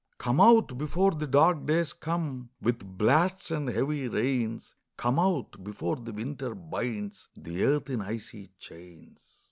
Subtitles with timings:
[0.17, 5.97] Come out, before the dark days come, With blasts and heavy rains: Come out, before
[5.97, 9.21] the winter binds The earth in icy chains.